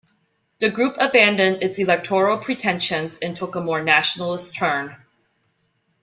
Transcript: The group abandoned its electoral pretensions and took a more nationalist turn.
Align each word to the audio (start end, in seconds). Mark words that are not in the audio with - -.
The 0.57 0.71
group 0.71 0.95
abandoned 0.99 1.61
its 1.61 1.77
electoral 1.77 2.39
pretensions 2.39 3.19
and 3.19 3.37
took 3.37 3.53
a 3.53 3.61
more 3.61 3.83
nationalist 3.83 4.55
turn. 4.55 4.95